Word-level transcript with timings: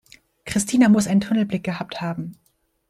Christina 0.47 0.89
muss 0.89 1.05
einen 1.05 1.21
Tunnelblick 1.21 1.63
gehabt 1.63 2.01
haben. 2.01 2.33